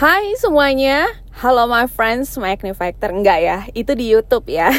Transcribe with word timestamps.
Hai 0.00 0.32
semuanya, 0.40 1.12
halo 1.44 1.68
my 1.68 1.84
friends, 1.84 2.32
Magnifactor 2.40 3.12
Enggak 3.12 3.36
ya, 3.44 3.58
itu 3.76 3.92
di 3.92 4.08
Youtube 4.08 4.48
ya. 4.48 4.72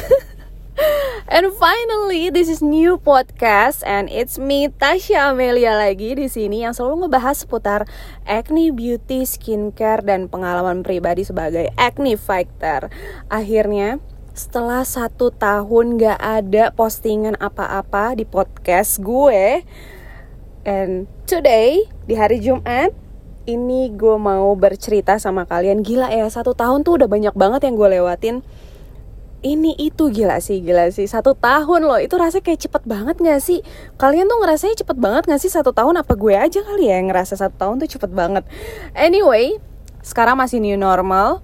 And 1.38 1.54
finally, 1.62 2.34
this 2.34 2.50
is 2.50 2.66
new 2.66 2.98
podcast 2.98 3.86
and 3.86 4.10
it's 4.10 4.42
me 4.42 4.74
Tasya 4.74 5.30
Amelia 5.30 5.78
lagi 5.78 6.18
di 6.18 6.26
sini 6.26 6.66
yang 6.66 6.74
selalu 6.74 7.06
ngebahas 7.06 7.46
seputar 7.46 7.86
acne, 8.26 8.74
beauty, 8.74 9.22
skincare 9.30 10.02
dan 10.02 10.26
pengalaman 10.26 10.82
pribadi 10.82 11.22
sebagai 11.22 11.70
acne 11.78 12.18
fighter. 12.18 12.90
Akhirnya, 13.30 14.02
setelah 14.34 14.82
satu 14.82 15.30
tahun 15.30 16.02
gak 16.02 16.18
ada 16.18 16.74
postingan 16.74 17.38
apa-apa 17.38 18.18
di 18.18 18.26
podcast 18.26 18.98
gue, 18.98 19.62
and 20.66 21.06
today 21.30 21.86
di 22.10 22.18
hari 22.18 22.42
Jumat 22.42 23.11
ini 23.50 23.90
gue 23.94 24.18
mau 24.22 24.54
bercerita 24.54 25.18
sama 25.18 25.50
kalian. 25.50 25.82
Gila 25.82 26.14
ya, 26.14 26.28
satu 26.30 26.54
tahun 26.54 26.86
tuh 26.86 27.02
udah 27.02 27.08
banyak 27.10 27.34
banget 27.34 27.66
yang 27.66 27.76
gue 27.78 27.90
lewatin. 27.98 28.36
Ini 29.42 29.74
itu 29.82 30.14
gila 30.14 30.38
sih, 30.38 30.62
gila 30.62 30.94
sih. 30.94 31.10
Satu 31.10 31.34
tahun 31.34 31.90
loh, 31.90 31.98
itu 31.98 32.14
rasanya 32.14 32.46
kayak 32.46 32.62
cepet 32.70 32.84
banget 32.86 33.16
gak 33.18 33.42
sih? 33.42 33.66
Kalian 33.98 34.30
tuh 34.30 34.38
ngerasanya 34.38 34.86
cepet 34.86 34.98
banget 35.02 35.24
gak 35.26 35.42
sih 35.42 35.50
satu 35.50 35.74
tahun? 35.74 35.98
Apa 35.98 36.14
gue 36.14 36.38
aja 36.38 36.62
kali 36.62 36.94
ya 36.94 37.02
yang 37.02 37.10
ngerasa 37.10 37.34
satu 37.34 37.58
tahun 37.58 37.82
tuh 37.82 37.90
cepet 37.98 38.14
banget? 38.14 38.46
Anyway, 38.94 39.58
sekarang 40.06 40.38
masih 40.38 40.62
new 40.62 40.78
normal. 40.78 41.42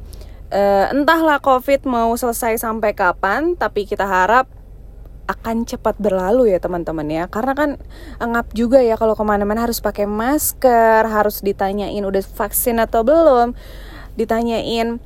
Uh, 0.54 0.94
Entahlah 0.94 1.42
covid 1.42 1.84
mau 1.84 2.08
selesai 2.16 2.64
sampai 2.64 2.96
kapan 2.96 3.60
Tapi 3.60 3.84
kita 3.84 4.08
harap 4.08 4.48
akan 5.28 5.68
cepat 5.68 6.00
berlalu 6.00 6.56
ya 6.56 6.60
teman-teman 6.64 7.08
ya. 7.12 7.24
Karena 7.28 7.54
kan 7.54 7.70
ngap 8.18 8.56
juga 8.56 8.80
ya 8.80 8.96
kalau 8.96 9.14
ke 9.14 9.24
mana-mana 9.28 9.68
harus 9.68 9.84
pakai 9.84 10.08
masker 10.08 11.04
harus 11.06 11.44
ditanyain 11.44 12.02
udah 12.02 12.24
vaksin 12.24 12.80
atau 12.80 13.04
belum 13.04 13.54
ditanyain 14.18 14.98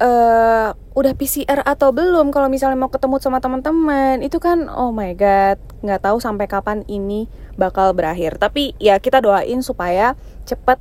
uh, 0.00 0.72
udah 0.94 1.12
PCR 1.18 1.60
atau 1.66 1.90
belum 1.90 2.30
kalau 2.30 2.46
misalnya 2.46 2.78
mau 2.78 2.88
ketemu 2.88 3.18
sama 3.18 3.42
teman-teman. 3.42 4.22
Itu 4.22 4.38
kan 4.38 4.70
oh 4.70 4.94
my 4.94 5.12
god 5.18 5.58
nggak 5.82 6.00
tahu 6.06 6.22
sampai 6.22 6.46
kapan 6.46 6.86
ini 6.86 7.26
bakal 7.58 7.92
berakhir. 7.92 8.38
Tapi 8.38 8.78
ya 8.78 9.02
kita 9.02 9.20
doain 9.20 9.60
supaya 9.60 10.14
cepat 10.46 10.78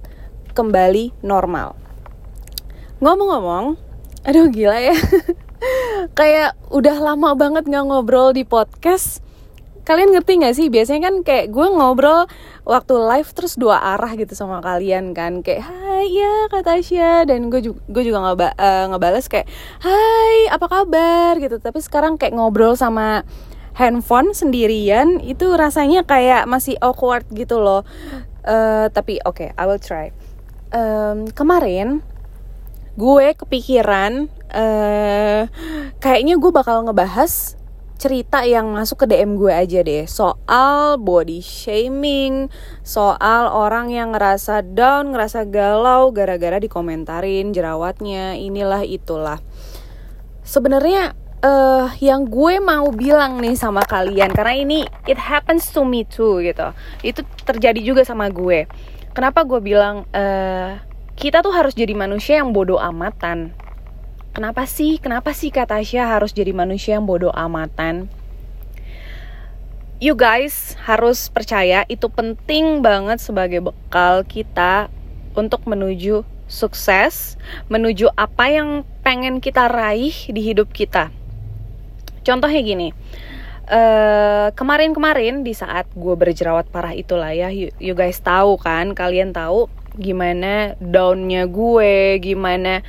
kembali 0.53 1.11
normal. 1.25 1.75
Ngomong-ngomong 3.01 3.93
aduh 4.23 4.47
gila 4.47 4.79
ya 4.79 4.95
kayak 6.19 6.57
udah 6.69 6.97
lama 6.99 7.35
banget 7.37 7.67
nggak 7.67 7.85
ngobrol 7.87 8.31
di 8.31 8.43
podcast. 8.47 9.21
Kalian 9.83 10.15
ngerti 10.15 10.39
gak 10.39 10.55
sih? 10.55 10.71
Biasanya 10.71 11.11
kan 11.11 11.15
kayak 11.27 11.51
gue 11.51 11.67
ngobrol 11.67 12.23
waktu 12.63 12.95
live 12.95 13.27
terus 13.35 13.59
dua 13.59 13.83
arah 13.83 14.15
gitu 14.15 14.31
sama 14.31 14.63
kalian 14.63 15.11
kan. 15.11 15.43
Kayak 15.43 15.67
hai 15.67 16.07
ya 16.07 16.47
kata 16.47 16.79
Tasya. 16.79 17.27
Dan 17.27 17.51
gue 17.51 17.59
juga 17.59 17.83
gue 17.91 18.03
juga 18.07 18.23
ngeba 18.23 18.55
uh, 18.55 18.85
ngebales 18.95 19.27
kayak 19.27 19.51
hai 19.83 20.47
apa 20.47 20.71
kabar? 20.71 21.35
gitu. 21.43 21.59
Tapi 21.59 21.83
sekarang 21.83 22.15
kayak 22.15 22.31
ngobrol 22.31 22.79
sama 22.79 23.27
handphone 23.75 24.31
sendirian 24.31 25.19
itu 25.19 25.51
rasanya 25.51 26.07
kayak 26.07 26.47
masih 26.47 26.79
awkward 26.79 27.27
gitu 27.35 27.59
loh. 27.59 27.83
Uh, 28.47 28.87
tapi 28.95 29.19
oke 29.27 29.35
okay, 29.35 29.49
I 29.59 29.67
will 29.67 29.83
try. 29.83 30.15
Um, 30.71 31.27
kemarin 31.27 31.99
gue 32.95 33.33
kepikiran 33.33 34.29
uh, 34.53 35.49
kayaknya 35.97 36.37
gue 36.37 36.51
bakal 36.53 36.85
ngebahas 36.85 37.57
cerita 38.03 38.43
yang 38.43 38.73
masuk 38.73 39.05
ke 39.05 39.15
DM 39.15 39.39
gue 39.39 39.53
aja 39.53 39.79
deh 39.79 40.03
soal 40.09 40.99
body 40.99 41.39
shaming, 41.39 42.51
soal 42.83 43.47
orang 43.47 43.95
yang 43.95 44.11
ngerasa 44.11 44.59
down, 44.75 45.15
ngerasa 45.15 45.47
galau 45.47 46.11
gara-gara 46.11 46.59
dikomentarin 46.59 47.55
jerawatnya, 47.55 48.35
inilah 48.35 48.83
itulah. 48.83 49.39
Sebenarnya 50.43 51.15
uh, 51.39 51.87
yang 52.03 52.27
gue 52.27 52.59
mau 52.59 52.91
bilang 52.91 53.39
nih 53.39 53.55
sama 53.55 53.87
kalian 53.87 54.35
karena 54.35 54.55
ini 54.59 54.79
it 55.07 55.15
happens 55.15 55.71
to 55.71 55.87
me 55.87 56.03
too 56.03 56.43
gitu. 56.43 56.75
Itu 57.07 57.23
terjadi 57.47 57.79
juga 57.79 58.03
sama 58.03 58.27
gue. 58.27 58.67
Kenapa 59.15 59.47
gue 59.47 59.63
bilang 59.63 60.03
uh, 60.11 60.75
kita 61.15 61.39
tuh 61.39 61.55
harus 61.55 61.71
jadi 61.71 61.95
manusia 61.95 62.43
yang 62.43 62.51
bodoh 62.51 62.83
amatan 62.83 63.55
Kenapa 64.33 64.65
sih? 64.65 64.97
Kenapa 64.97 65.29
sih 65.29 65.53
kata 65.53 65.77
Tasya 65.77 66.09
harus 66.09 66.33
jadi 66.33 66.57
manusia 66.57 66.97
yang 66.97 67.05
bodoh 67.05 67.29
amatan? 67.29 68.09
You 70.01 70.17
guys 70.17 70.73
harus 70.89 71.29
percaya 71.29 71.85
itu 71.85 72.09
penting 72.09 72.81
banget 72.81 73.21
sebagai 73.21 73.61
bekal 73.61 74.25
kita 74.25 74.89
untuk 75.37 75.69
menuju 75.69 76.25
sukses, 76.49 77.37
menuju 77.69 78.09
apa 78.17 78.49
yang 78.49 78.81
pengen 79.05 79.37
kita 79.37 79.69
raih 79.69 80.17
di 80.33 80.41
hidup 80.41 80.73
kita. 80.73 81.13
Contohnya 82.25 82.65
gini, 82.65 82.89
uh, 83.69 84.49
kemarin-kemarin 84.57 85.45
di 85.45 85.53
saat 85.53 85.85
gue 85.93 86.15
berjerawat 86.17 86.73
parah 86.73 86.97
itulah 86.97 87.37
ya, 87.37 87.53
you, 87.53 87.69
you 87.77 87.93
guys 87.93 88.17
tahu 88.17 88.57
kan, 88.57 88.97
kalian 88.97 89.29
tahu 89.29 89.69
gimana 89.93 90.73
downnya 90.81 91.45
gue, 91.45 92.17
gimana 92.17 92.81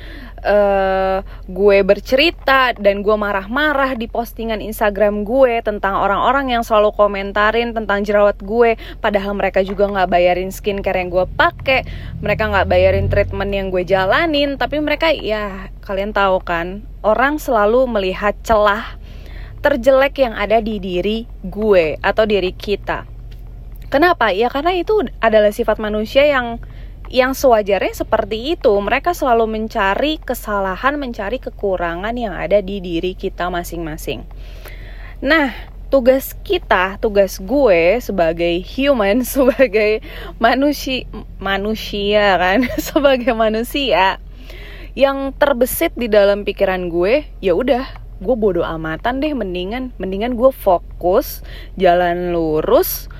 uh, 0.45 1.25
gue 1.49 1.77
bercerita 1.81 2.71
dan 2.77 3.01
gue 3.01 3.15
marah-marah 3.17 3.97
di 3.97 4.05
postingan 4.05 4.61
Instagram 4.61 5.25
gue 5.25 5.59
tentang 5.65 5.97
orang-orang 5.97 6.53
yang 6.53 6.63
selalu 6.63 6.93
komentarin 6.93 7.73
tentang 7.73 8.05
jerawat 8.05 8.37
gue, 8.39 8.77
padahal 9.01 9.33
mereka 9.33 9.65
juga 9.65 9.89
nggak 9.89 10.09
bayarin 10.13 10.53
skincare 10.53 11.01
yang 11.01 11.09
gue 11.09 11.25
pakai, 11.25 11.83
mereka 12.21 12.47
nggak 12.47 12.69
bayarin 12.69 13.09
treatment 13.09 13.51
yang 13.51 13.67
gue 13.73 13.81
jalanin, 13.81 14.55
tapi 14.55 14.77
mereka 14.79 15.09
ya 15.09 15.73
kalian 15.81 16.13
tahu 16.13 16.39
kan, 16.45 16.85
orang 17.01 17.41
selalu 17.41 17.89
melihat 17.89 18.37
celah 18.45 19.01
terjelek 19.65 20.21
yang 20.21 20.37
ada 20.37 20.61
di 20.61 20.77
diri 20.77 21.25
gue 21.41 21.97
atau 21.97 22.29
diri 22.29 22.53
kita. 22.53 23.09
Kenapa? 23.89 24.29
Ya 24.29 24.49
karena 24.49 24.77
itu 24.77 25.07
adalah 25.21 25.49
sifat 25.49 25.81
manusia 25.81 26.25
yang 26.25 26.61
yang 27.09 27.37
sewajarnya 27.37 27.93
seperti 27.93 28.57
itu. 28.57 28.73
Mereka 28.77 29.13
selalu 29.13 29.45
mencari 29.49 30.17
kesalahan, 30.21 30.97
mencari 30.97 31.37
kekurangan 31.41 32.15
yang 32.15 32.33
ada 32.33 32.61
di 32.61 32.81
diri 32.81 33.13
kita 33.13 33.49
masing-masing. 33.49 34.25
Nah, 35.23 35.53
tugas 35.93 36.35
kita, 36.43 36.97
tugas 36.99 37.39
gue 37.39 38.01
sebagai 38.01 38.59
human, 38.65 39.23
sebagai 39.35 40.03
manusia, 40.41 41.05
manusia 41.37 42.35
kan, 42.35 42.59
sebagai 42.91 43.31
manusia 43.31 44.19
yang 44.95 45.35
terbesit 45.35 45.91
di 45.99 46.07
dalam 46.07 46.47
pikiran 46.47 46.87
gue, 46.87 47.27
ya 47.43 47.51
udah, 47.51 47.83
gue 48.23 48.35
bodoh 48.35 48.63
amatan 48.63 49.19
deh, 49.19 49.35
mendingan, 49.35 49.91
mendingan 49.99 50.39
gue 50.39 50.55
fokus, 50.55 51.43
jalan 51.75 52.31
lurus, 52.31 53.11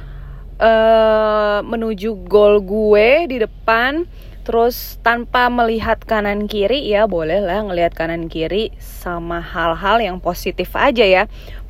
uh, 0.60 1.60
menuju 1.66 2.28
gol 2.28 2.62
gue 2.64 3.28
di 3.28 3.38
depan 3.42 4.04
terus 4.46 5.02
tanpa 5.02 5.50
melihat 5.50 5.98
kanan 6.06 6.46
kiri 6.46 6.86
ya 6.86 7.10
boleh 7.10 7.42
lah 7.42 7.66
ngelihat 7.66 7.98
kanan 7.98 8.30
kiri 8.30 8.70
sama 8.78 9.42
hal-hal 9.42 9.98
yang 9.98 10.18
positif 10.22 10.78
aja 10.78 11.02
ya. 11.02 11.24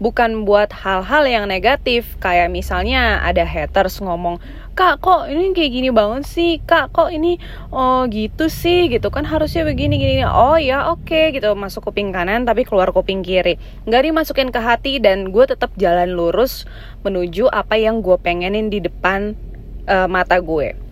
Bukan 0.03 0.43
buat 0.43 0.75
hal-hal 0.75 1.23
yang 1.23 1.47
negatif 1.47 2.19
kayak 2.19 2.51
misalnya 2.51 3.23
ada 3.23 3.47
haters 3.47 4.03
ngomong 4.03 4.43
kak 4.75 4.99
kok 4.99 5.31
ini 5.31 5.55
kayak 5.55 5.71
gini 5.71 5.89
banget 5.95 6.27
sih? 6.27 6.59
Kak 6.67 6.91
kok 6.91 7.15
ini 7.15 7.39
oh 7.71 8.03
gitu 8.11 8.51
sih? 8.51 8.91
Gitu 8.91 9.07
kan 9.07 9.23
harusnya 9.23 9.63
begini 9.63 9.95
gini 9.95 10.27
oh 10.27 10.59
ya 10.59 10.91
oke 10.91 11.07
okay, 11.07 11.31
gitu. 11.31 11.55
Masuk 11.55 11.87
kuping 11.87 12.11
kanan 12.11 12.43
tapi 12.43 12.67
keluar 12.67 12.91
kuping 12.91 13.23
kiri. 13.23 13.55
Nggak 13.87 14.11
dimasukin 14.11 14.51
ke 14.51 14.59
hati 14.59 14.99
dan 14.99 15.31
gue 15.31 15.47
tetap 15.47 15.71
jalan 15.79 16.11
lurus 16.11 16.67
menuju 17.07 17.47
apa 17.47 17.79
yang 17.79 18.03
gue 18.03 18.19
pengenin 18.19 18.67
di 18.67 18.83
depan 18.83 19.39
uh, 19.87 20.11
mata 20.11 20.43
gue 20.43 20.84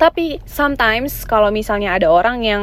tapi 0.00 0.40
sometimes 0.48 1.28
kalau 1.28 1.52
misalnya 1.52 1.92
ada 1.92 2.08
orang 2.08 2.40
yang 2.40 2.62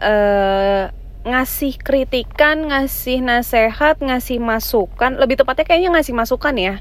uh, 0.00 0.88
ngasih 1.20 1.76
kritikan, 1.76 2.72
ngasih 2.72 3.20
nasehat, 3.20 4.00
ngasih 4.00 4.40
masukan, 4.40 5.20
lebih 5.20 5.36
tepatnya 5.36 5.68
kayaknya 5.68 5.90
ngasih 5.92 6.16
masukan 6.16 6.56
ya. 6.56 6.74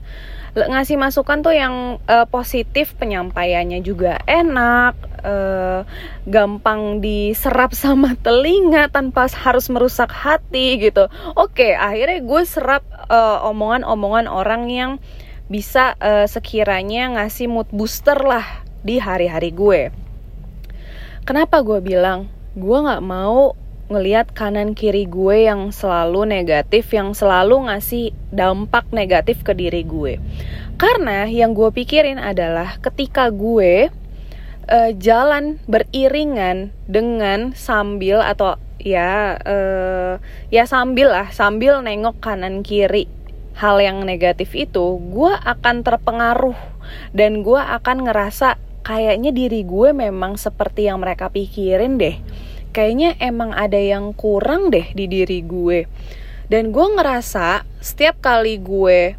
Ngasih 0.56 0.96
masukan 0.96 1.44
tuh 1.44 1.54
yang 1.54 2.00
uh, 2.08 2.26
positif 2.26 2.96
penyampaiannya 2.98 3.84
juga 3.86 4.18
enak 4.26 4.96
uh, 5.22 5.86
gampang 6.26 7.04
diserap 7.04 7.76
sama 7.76 8.16
telinga 8.18 8.88
tanpa 8.90 9.28
harus 9.30 9.68
merusak 9.70 10.10
hati 10.10 10.80
gitu. 10.80 11.12
Oke 11.36 11.76
akhirnya 11.76 12.24
gue 12.24 12.44
serap 12.48 12.82
uh, 13.12 13.46
omongan-omongan 13.46 14.26
orang 14.26 14.72
yang 14.72 14.92
bisa 15.52 15.94
uh, 16.02 16.26
sekiranya 16.26 17.20
ngasih 17.20 17.46
mood 17.46 17.70
booster 17.70 18.18
lah 18.18 18.69
di 18.84 19.02
hari-hari 19.02 19.52
gue 19.52 19.92
kenapa 21.28 21.62
gue 21.62 21.80
bilang 21.84 22.32
gue 22.58 22.78
nggak 22.80 23.04
mau 23.06 23.54
ngeliat 23.90 24.38
kanan 24.38 24.78
kiri 24.78 25.10
gue 25.10 25.50
yang 25.50 25.74
selalu 25.74 26.30
negatif, 26.30 26.94
yang 26.94 27.18
selalu 27.18 27.66
ngasih 27.66 28.14
dampak 28.30 28.86
negatif 28.94 29.42
ke 29.42 29.58
diri 29.58 29.82
gue. 29.82 30.22
Karena 30.78 31.26
yang 31.26 31.58
gue 31.58 31.74
pikirin 31.74 32.22
adalah 32.22 32.78
ketika 32.86 33.34
gue 33.34 33.90
uh, 34.70 34.92
jalan 34.96 35.58
beriringan 35.66 36.70
dengan 36.86 37.58
sambil 37.58 38.22
atau 38.22 38.62
ya 38.80 39.42
uh, 39.42 40.22
ya 40.54 40.64
sambil 40.64 41.12
lah 41.12 41.28
sambil 41.36 41.84
nengok 41.84 42.24
kanan 42.24 42.64
kiri 42.64 43.12
hal 43.60 43.76
yang 43.84 44.08
negatif 44.08 44.56
itu 44.56 45.04
gue 45.12 45.34
akan 45.36 45.84
terpengaruh 45.84 46.56
dan 47.12 47.44
gue 47.44 47.60
akan 47.60 48.08
ngerasa 48.08 48.56
kayaknya 48.82 49.32
diri 49.36 49.66
gue 49.68 49.92
memang 49.92 50.36
seperti 50.36 50.88
yang 50.88 51.04
mereka 51.04 51.30
pikirin 51.30 52.00
deh. 52.00 52.18
Kayaknya 52.70 53.18
emang 53.18 53.52
ada 53.54 53.78
yang 53.78 54.14
kurang 54.14 54.70
deh 54.70 54.94
di 54.94 55.10
diri 55.10 55.42
gue. 55.42 55.90
Dan 56.50 56.74
gue 56.74 56.88
ngerasa 56.98 57.66
setiap 57.78 58.18
kali 58.22 58.58
gue 58.58 59.14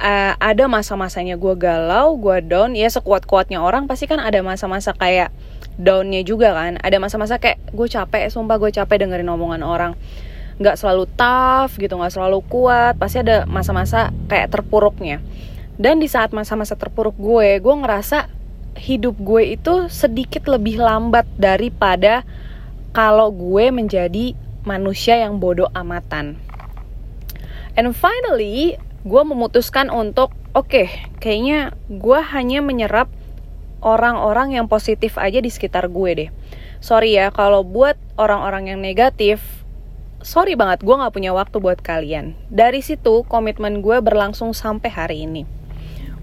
uh, 0.00 0.32
ada 0.40 0.64
masa-masanya 0.66 1.36
gue 1.36 1.54
galau 1.54 2.16
gue 2.16 2.40
down 2.44 2.72
ya 2.72 2.88
sekuat-kuatnya 2.88 3.60
orang 3.60 3.86
pasti 3.86 4.08
kan 4.08 4.18
ada 4.18 4.40
masa-masa 4.40 4.96
kayak 4.96 5.30
downnya 5.76 6.22
juga 6.24 6.54
kan. 6.54 6.80
Ada 6.80 6.96
masa-masa 6.98 7.38
kayak 7.38 7.60
gue 7.74 7.88
capek 7.88 8.30
sumpah 8.30 8.56
gue 8.58 8.70
capek 8.72 9.06
dengerin 9.06 9.28
omongan 9.30 9.62
orang. 9.62 9.92
Nggak 10.56 10.78
selalu 10.78 11.10
tough 11.18 11.76
gitu 11.78 11.98
nggak 11.98 12.14
selalu 12.14 12.40
kuat 12.46 12.94
pasti 12.96 13.22
ada 13.22 13.44
masa-masa 13.44 14.14
kayak 14.30 14.54
terpuruknya. 14.54 15.18
Dan 15.74 15.98
di 15.98 16.06
saat 16.06 16.30
masa-masa 16.30 16.78
terpuruk 16.78 17.18
gue 17.18 17.58
gue 17.58 17.74
ngerasa 17.74 18.30
hidup 18.74 19.18
gue 19.18 19.56
itu 19.58 19.88
sedikit 19.90 20.50
lebih 20.50 20.82
lambat 20.82 21.26
daripada 21.38 22.26
kalau 22.94 23.30
gue 23.30 23.70
menjadi 23.74 24.34
manusia 24.64 25.18
yang 25.20 25.38
bodoh 25.42 25.68
amatan 25.74 26.40
And 27.74 27.90
finally, 27.90 28.78
gue 29.02 29.22
memutuskan 29.26 29.90
untuk 29.90 30.30
oke, 30.54 30.70
okay, 30.70 30.86
kayaknya 31.18 31.74
gue 31.90 32.20
hanya 32.22 32.62
menyerap 32.62 33.10
orang-orang 33.82 34.54
yang 34.54 34.70
positif 34.70 35.18
aja 35.18 35.42
di 35.42 35.50
sekitar 35.50 35.90
gue 35.90 36.10
deh. 36.14 36.30
Sorry 36.78 37.18
ya, 37.18 37.34
kalau 37.34 37.66
buat 37.66 37.98
orang-orang 38.14 38.70
yang 38.70 38.78
negatif, 38.78 39.42
sorry 40.22 40.54
banget 40.54 40.86
gue 40.86 40.94
gak 40.94 41.10
punya 41.10 41.34
waktu 41.34 41.58
buat 41.58 41.82
kalian. 41.82 42.38
Dari 42.46 42.78
situ 42.78 43.26
komitmen 43.26 43.82
gue 43.82 43.98
berlangsung 43.98 44.54
sampai 44.54 44.94
hari 44.94 45.26
ini. 45.26 45.42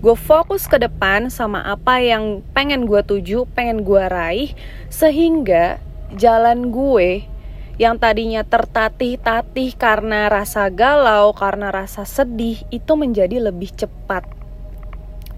Gue 0.01 0.17
fokus 0.17 0.65
ke 0.65 0.81
depan 0.81 1.29
sama 1.29 1.61
apa 1.61 2.01
yang 2.01 2.41
pengen 2.57 2.89
gue 2.89 3.05
tuju, 3.05 3.45
pengen 3.53 3.85
gue 3.85 4.01
raih, 4.01 4.49
sehingga 4.89 5.77
jalan 6.17 6.73
gue 6.73 7.29
yang 7.77 8.01
tadinya 8.01 8.41
tertatih-tatih 8.41 9.77
karena 9.77 10.25
rasa 10.25 10.73
galau, 10.73 11.37
karena 11.37 11.69
rasa 11.69 12.01
sedih, 12.01 12.65
itu 12.73 12.97
menjadi 12.97 13.45
lebih 13.45 13.69
cepat. 13.77 14.25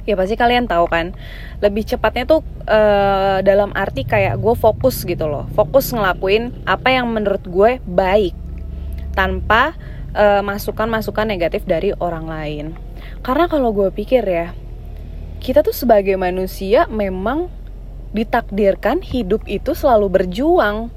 Ya 0.07 0.15
pasti 0.15 0.39
kalian 0.39 0.71
tahu 0.71 0.87
kan, 0.87 1.11
lebih 1.59 1.83
cepatnya 1.83 2.23
tuh 2.23 2.39
uh, 2.63 3.43
dalam 3.43 3.75
arti 3.75 4.07
kayak 4.07 4.39
gue 4.39 4.55
fokus 4.55 5.03
gitu 5.03 5.27
loh, 5.27 5.43
fokus 5.59 5.91
ngelakuin 5.91 6.55
apa 6.63 6.87
yang 6.87 7.11
menurut 7.11 7.43
gue 7.43 7.83
baik, 7.83 8.31
tanpa 9.11 9.75
uh, 10.15 10.39
masukan-masukan 10.39 11.27
negatif 11.27 11.67
dari 11.67 11.91
orang 11.99 12.31
lain. 12.31 12.92
Karena 13.21 13.45
kalau 13.51 13.71
gue 13.75 13.89
pikir 13.91 14.23
ya, 14.25 14.51
kita 15.43 15.63
tuh 15.63 15.75
sebagai 15.75 16.15
manusia 16.15 16.87
memang 16.87 17.51
ditakdirkan 18.13 19.01
hidup 19.01 19.41
itu 19.49 19.73
selalu 19.73 20.21
berjuang 20.21 20.93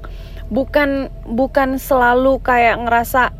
bukan 0.47 1.11
bukan 1.27 1.75
selalu 1.75 2.39
kayak 2.39 2.79
ngerasa 2.79 3.35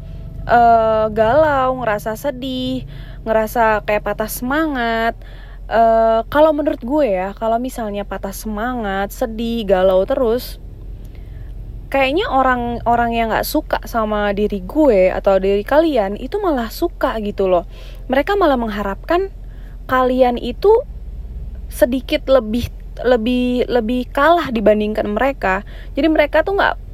uh, 0.47 1.05
galau, 1.11 1.79
ngerasa 1.83 2.19
sedih, 2.19 2.83
ngerasa 3.23 3.83
kayak 3.87 4.03
patah 4.03 4.31
semangat. 4.31 5.15
Uh, 5.67 6.23
kalau 6.31 6.55
menurut 6.55 6.79
gue 6.79 7.07
ya, 7.11 7.35
kalau 7.35 7.59
misalnya 7.59 8.07
patah 8.07 8.31
semangat, 8.31 9.11
sedih, 9.11 9.67
galau 9.67 10.07
terus, 10.07 10.63
kayaknya 11.87 12.27
orang-orang 12.27 13.11
yang 13.15 13.27
nggak 13.31 13.47
suka 13.47 13.79
sama 13.87 14.31
diri 14.35 14.63
gue 14.63 15.11
atau 15.11 15.39
diri 15.39 15.63
kalian 15.63 16.19
itu 16.19 16.39
malah 16.39 16.67
suka 16.67 17.15
gitu 17.23 17.47
loh. 17.47 17.63
Mereka 18.11 18.35
malah 18.35 18.59
mengharapkan 18.59 19.31
kalian 19.87 20.35
itu 20.35 20.83
sedikit 21.71 22.27
lebih 22.27 22.71
lebih 23.03 23.67
lebih 23.71 24.09
kalah 24.11 24.51
dibandingkan 24.51 25.07
mereka. 25.07 25.63
Jadi 25.95 26.07
mereka 26.11 26.43
tuh 26.43 26.59
nggak 26.59 26.87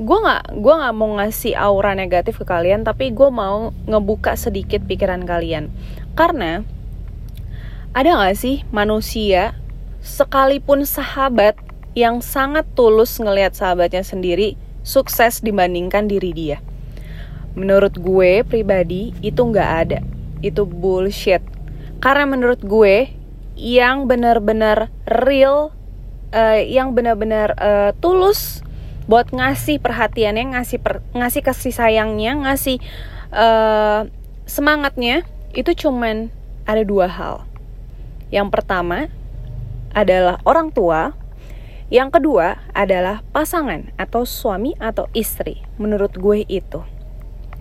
gue 0.00 0.16
nggak 0.16 0.64
gue 0.64 0.74
nggak 0.80 0.94
mau 0.96 1.12
ngasih 1.20 1.52
aura 1.60 1.92
negatif 1.92 2.40
ke 2.40 2.48
kalian 2.48 2.88
tapi 2.88 3.12
gue 3.12 3.28
mau 3.28 3.68
ngebuka 3.84 4.32
sedikit 4.32 4.80
pikiran 4.88 5.28
kalian 5.28 5.68
karena 6.16 6.64
ada 7.92 8.08
nggak 8.16 8.32
sih 8.32 8.64
manusia 8.72 9.52
sekalipun 10.00 10.88
sahabat 10.88 11.52
yang 11.98 12.22
sangat 12.22 12.66
tulus 12.78 13.18
ngelihat 13.18 13.56
sahabatnya 13.58 14.06
sendiri 14.06 14.54
sukses 14.86 15.42
dibandingkan 15.42 16.06
diri 16.06 16.30
dia. 16.30 16.58
Menurut 17.58 17.98
gue 17.98 18.46
pribadi 18.46 19.10
itu 19.20 19.40
nggak 19.42 19.70
ada. 19.86 20.00
Itu 20.40 20.64
bullshit. 20.64 21.42
Karena 21.98 22.24
menurut 22.24 22.62
gue 22.62 23.10
yang 23.58 24.08
benar-benar 24.08 24.88
real 25.04 25.74
uh, 26.32 26.58
yang 26.62 26.96
benar-benar 26.96 27.52
uh, 27.58 27.90
tulus 27.98 28.64
buat 29.10 29.28
ngasih 29.34 29.82
perhatiannya 29.82 30.54
ngasih 30.54 30.78
per, 30.78 31.02
ngasih 31.12 31.42
kasih 31.42 31.74
sayangnya 31.74 32.38
ngasih 32.46 32.78
uh, 33.34 34.06
semangatnya 34.46 35.26
itu 35.50 35.74
cuman 35.74 36.30
ada 36.64 36.86
dua 36.86 37.10
hal. 37.10 37.44
Yang 38.30 38.48
pertama 38.54 39.10
adalah 39.90 40.38
orang 40.46 40.70
tua 40.70 41.19
yang 41.90 42.14
kedua 42.14 42.62
adalah 42.72 43.26
pasangan 43.34 43.90
atau 43.98 44.22
suami 44.22 44.78
atau 44.78 45.10
istri 45.12 45.60
menurut 45.76 46.14
gue 46.14 46.46
itu 46.46 46.80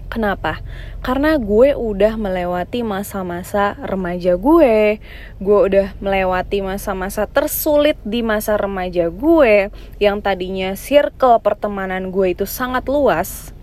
Kenapa? 0.10 0.66
Karena 1.06 1.38
gue 1.38 1.78
udah 1.78 2.18
melewati 2.18 2.82
masa-masa 2.82 3.78
remaja 3.78 4.42
gue, 4.42 4.98
gue 5.38 5.60
udah 5.70 5.94
melewati 6.02 6.66
masa-masa 6.66 7.30
tersulit 7.30 7.94
di 8.02 8.26
masa 8.26 8.58
remaja 8.58 9.14
gue, 9.14 9.70
yang 10.02 10.18
tadinya 10.18 10.74
circle 10.74 11.38
pertemanan 11.46 12.10
gue 12.10 12.34
itu 12.34 12.50
sangat 12.50 12.90
luas. 12.90 13.54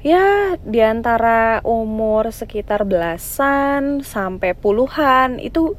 Ya, 0.00 0.56
di 0.64 0.80
antara 0.80 1.60
umur 1.60 2.32
sekitar 2.32 2.88
belasan 2.88 4.00
sampai 4.00 4.56
puluhan 4.56 5.36
itu 5.44 5.76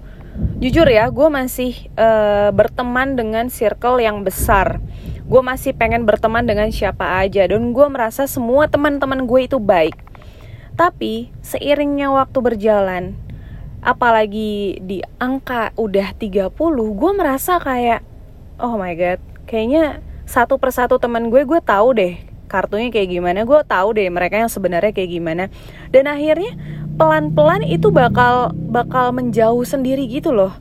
jujur 0.59 0.87
ya, 0.87 1.07
gue 1.11 1.27
masih 1.31 1.91
uh, 1.95 2.51
berteman 2.51 3.15
dengan 3.15 3.47
circle 3.47 3.99
yang 4.03 4.23
besar. 4.23 4.79
Gue 5.25 5.41
masih 5.41 5.73
pengen 5.73 6.05
berteman 6.05 6.45
dengan 6.45 6.69
siapa 6.69 7.19
aja 7.19 7.49
dan 7.49 7.73
gue 7.73 7.87
merasa 7.89 8.29
semua 8.29 8.69
teman-teman 8.69 9.25
gue 9.25 9.49
itu 9.49 9.57
baik. 9.57 9.97
Tapi 10.75 11.31
seiringnya 11.39 12.11
waktu 12.11 12.39
berjalan 12.43 13.03
apalagi 13.85 14.81
di 14.81 15.05
angka 15.21 15.69
udah 15.77 16.17
30 16.17 16.49
gue 16.73 17.11
merasa 17.13 17.61
kayak 17.61 18.01
oh 18.57 18.81
my 18.81 18.97
god 18.97 19.21
kayaknya 19.45 20.01
satu 20.25 20.57
persatu 20.57 20.97
teman 20.97 21.29
gue 21.29 21.45
gue 21.45 21.61
tahu 21.61 21.93
deh 21.93 22.17
kartunya 22.49 22.89
kayak 22.89 23.09
gimana 23.13 23.45
gue 23.45 23.59
tahu 23.65 23.93
deh 23.97 24.09
mereka 24.09 24.39
yang 24.39 24.51
sebenarnya 24.51 24.93
kayak 24.93 25.11
gimana. 25.11 25.43
Dan 25.89 26.05
akhirnya 26.07 26.55
pelan-pelan 26.95 27.63
itu 27.67 27.91
bakal 27.91 28.55
bakal 28.71 29.11
menjauh 29.11 29.63
sendiri 29.67 30.07
gitu 30.07 30.31
loh. 30.31 30.55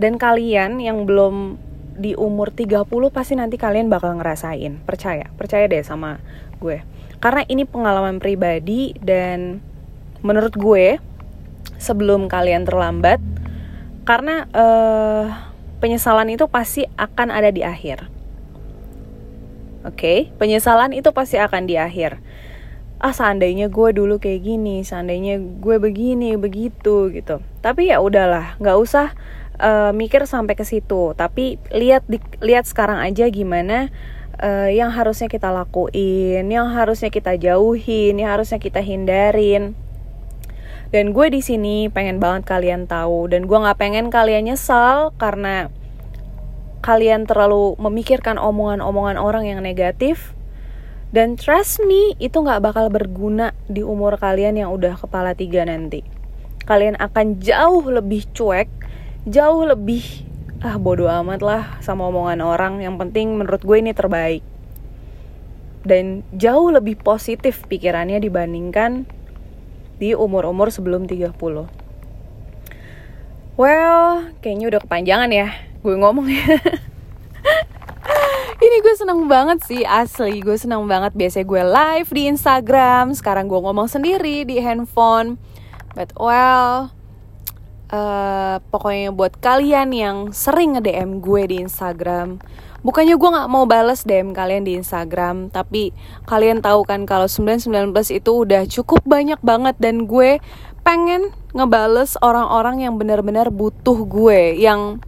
Dan 0.00 0.16
kalian 0.16 0.80
yang 0.80 1.04
belum 1.04 1.60
di 1.98 2.14
umur 2.14 2.54
30 2.54 2.86
pasti 3.10 3.34
nanti 3.36 3.60
kalian 3.60 3.92
bakal 3.92 4.16
ngerasain. 4.16 4.80
Percaya 4.88 5.28
percaya 5.36 5.68
deh 5.68 5.84
sama 5.84 6.22
gue. 6.58 6.80
Karena 7.18 7.44
ini 7.50 7.68
pengalaman 7.68 8.22
pribadi 8.22 8.94
dan 9.02 9.60
menurut 10.24 10.54
gue 10.54 10.96
sebelum 11.76 12.30
kalian 12.30 12.64
terlambat 12.64 13.20
karena 14.06 14.48
uh, 14.56 15.26
penyesalan 15.82 16.32
itu 16.32 16.48
pasti 16.48 16.88
akan 16.96 17.28
ada 17.28 17.52
di 17.52 17.60
akhir. 17.66 18.08
Oke? 19.86 19.94
Okay? 19.94 20.18
penyesalan 20.40 20.90
itu 20.90 21.10
pasti 21.14 21.38
akan 21.38 21.70
di 21.70 21.78
akhir 21.78 22.18
ah 22.98 23.14
seandainya 23.14 23.70
gue 23.70 23.94
dulu 23.94 24.18
kayak 24.18 24.42
gini 24.42 24.82
seandainya 24.82 25.38
gue 25.38 25.76
begini 25.78 26.34
begitu 26.34 27.14
gitu. 27.14 27.38
Tapi 27.62 27.94
ya 27.94 28.02
udahlah 28.02 28.58
nggak 28.58 28.78
usah 28.78 29.14
uh, 29.62 29.94
mikir 29.94 30.26
sampai 30.26 30.58
ke 30.58 30.66
situ. 30.66 31.14
Tapi 31.14 31.62
lihat 31.70 32.02
di, 32.10 32.18
lihat 32.42 32.66
sekarang 32.66 32.98
aja 32.98 33.30
gimana 33.30 33.90
uh, 34.42 34.66
yang 34.66 34.90
harusnya 34.90 35.30
kita 35.30 35.54
lakuin 35.54 36.50
yang 36.50 36.74
harusnya 36.74 37.10
kita 37.14 37.38
jauhin 37.38 38.18
yang 38.18 38.34
harusnya 38.34 38.58
kita 38.58 38.82
hindarin. 38.82 39.78
Dan 40.88 41.12
gue 41.12 41.28
di 41.28 41.44
sini 41.44 41.92
pengen 41.92 42.16
banget 42.16 42.48
kalian 42.48 42.88
tahu. 42.88 43.28
Dan 43.28 43.44
gue 43.44 43.58
nggak 43.60 43.76
pengen 43.76 44.08
kalian 44.08 44.48
nyesal 44.48 45.12
karena 45.20 45.68
kalian 46.80 47.28
terlalu 47.28 47.76
memikirkan 47.76 48.40
omongan-omongan 48.40 49.20
orang 49.20 49.44
yang 49.44 49.60
negatif 49.60 50.37
dan 51.14 51.40
trust 51.40 51.80
me 51.84 52.12
itu 52.20 52.36
nggak 52.36 52.60
bakal 52.60 52.92
berguna 52.92 53.56
di 53.66 53.80
umur 53.80 54.20
kalian 54.20 54.60
yang 54.60 54.70
udah 54.72 54.96
kepala 55.00 55.32
tiga 55.32 55.64
nanti. 55.64 56.04
Kalian 56.68 57.00
akan 57.00 57.40
jauh 57.40 57.84
lebih 57.88 58.28
cuek 58.36 58.68
jauh 59.28 59.64
lebih 59.64 60.04
ah 60.60 60.76
bodo 60.76 61.08
amat 61.08 61.40
lah 61.40 61.62
sama 61.80 62.08
omongan 62.08 62.44
orang. 62.44 62.74
Yang 62.84 63.08
penting 63.08 63.40
menurut 63.40 63.64
gue 63.64 63.76
ini 63.80 63.96
terbaik. 63.96 64.44
Dan 65.88 66.26
jauh 66.36 66.68
lebih 66.68 67.00
positif 67.00 67.64
pikirannya 67.64 68.20
dibandingkan 68.20 69.08
di 69.98 70.14
umur-umur 70.14 70.70
sebelum 70.70 71.10
30 71.10 71.34
well 73.58 74.30
kayaknya 74.38 74.70
udah 74.70 74.80
kepanjangan 74.86 75.30
ya 75.34 75.50
gue 75.82 75.94
ngomong 75.98 76.30
ya 76.30 76.46
ini 78.78 78.86
gue 78.86 78.94
seneng 78.94 79.26
banget 79.26 79.58
sih 79.66 79.82
asli. 79.82 80.38
Gue 80.38 80.54
seneng 80.54 80.86
banget. 80.86 81.10
Biasanya 81.18 81.50
gue 81.50 81.62
live 81.66 82.10
di 82.14 82.22
Instagram. 82.30 83.10
Sekarang 83.10 83.50
gue 83.50 83.58
ngomong 83.58 83.90
sendiri 83.90 84.46
di 84.46 84.62
handphone. 84.62 85.34
But 85.98 86.14
well 86.14 86.94
uh, 87.90 88.62
pokoknya 88.70 89.10
buat 89.10 89.34
kalian 89.42 89.90
yang 89.90 90.16
sering 90.30 90.78
nge 90.78 90.86
DM 90.86 91.18
gue 91.18 91.42
di 91.50 91.56
Instagram 91.58 92.38
bukannya 92.86 93.18
gue 93.18 93.30
nggak 93.34 93.50
mau 93.50 93.66
bales 93.66 94.06
DM 94.06 94.30
kalian 94.30 94.62
di 94.62 94.78
Instagram 94.78 95.50
tapi 95.50 95.90
kalian 96.30 96.62
tahu 96.62 96.86
kan 96.86 97.02
kalau 97.10 97.26
919 97.26 97.90
itu 98.14 98.30
udah 98.30 98.62
cukup 98.70 99.02
banyak 99.02 99.42
banget 99.42 99.74
dan 99.82 100.06
gue 100.06 100.38
pengen 100.86 101.34
ngebales 101.50 102.14
orang-orang 102.22 102.86
yang 102.86 102.94
benar-benar 102.94 103.50
butuh 103.50 104.06
gue 104.06 104.54
yang 104.54 105.02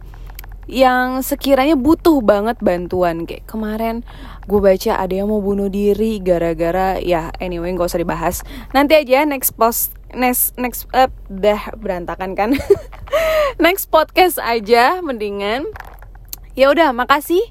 yang 0.69 1.25
sekiranya 1.25 1.73
butuh 1.77 2.21
banget 2.21 2.57
bantuan. 2.61 3.25
Kayak 3.25 3.49
kemarin 3.49 3.95
gue 4.45 4.59
baca 4.61 4.97
ada 4.97 5.13
yang 5.13 5.29
mau 5.29 5.41
bunuh 5.41 5.69
diri 5.69 6.21
gara-gara 6.21 6.97
ya 7.01 7.33
anyway 7.41 7.73
gak 7.73 7.89
usah 7.89 8.01
dibahas. 8.01 8.45
Nanti 8.75 8.97
aja 8.97 9.25
next 9.25 9.57
post 9.57 9.97
next 10.11 10.57
next 10.59 10.85
uh, 10.91 11.09
dah 11.31 11.73
berantakan 11.77 12.35
kan? 12.35 12.51
Next 13.59 13.91
podcast 13.91 14.39
aja 14.39 15.03
mendingan. 15.03 15.67
Ya 16.55 16.71
udah 16.71 16.95
makasih 16.95 17.43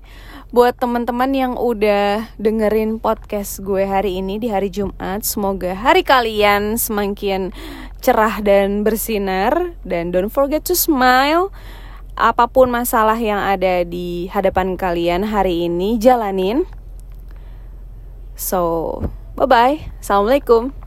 buat 0.50 0.74
teman-teman 0.74 1.30
yang 1.30 1.52
udah 1.54 2.26
dengerin 2.40 2.98
podcast 2.98 3.62
gue 3.62 3.86
hari 3.86 4.18
ini 4.18 4.42
di 4.42 4.50
hari 4.50 4.72
Jumat. 4.72 5.22
Semoga 5.22 5.76
hari 5.76 6.02
kalian 6.02 6.74
semakin 6.80 7.54
cerah 8.02 8.42
dan 8.42 8.82
bersinar. 8.82 9.76
Dan 9.86 10.10
don't 10.10 10.32
forget 10.32 10.66
to 10.66 10.74
smile 10.74 11.54
apa 12.20 12.46
pun 12.46 12.68
masalah 12.68 13.16
yang 13.16 13.40
ada 13.40 13.82
di 13.88 14.28
hadapan 14.28 14.76
kalian 14.76 15.24
hari 15.24 15.64
ini 15.66 15.96
jalanin. 15.96 16.68
So, 18.36 19.00
bye 19.36 19.48
bye. 19.48 19.76
Assalamualaikum. 20.00 20.79